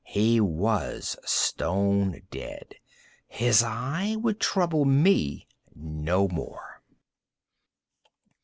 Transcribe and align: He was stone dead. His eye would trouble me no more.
He 0.07 0.39
was 0.41 1.15
stone 1.25 2.23
dead. 2.31 2.73
His 3.27 3.61
eye 3.61 4.15
would 4.17 4.39
trouble 4.39 4.83
me 4.83 5.47
no 5.75 6.27
more. 6.27 6.81